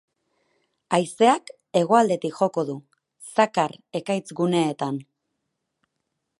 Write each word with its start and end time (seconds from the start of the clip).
Haizeak 0.97 1.51
hegoaldetik 1.81 2.39
joko 2.39 2.65
du, 2.71 2.77
zakar 3.35 3.79
ekaitz 4.03 4.27
guneetan. 4.41 5.01